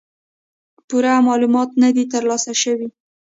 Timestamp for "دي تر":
1.95-2.23